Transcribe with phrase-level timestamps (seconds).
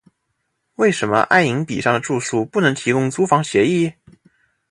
[0.77, 3.93] 为什么爱迎彼上的住宿不能提供租房协议？